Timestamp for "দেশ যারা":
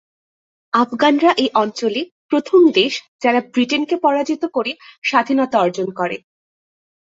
2.71-3.39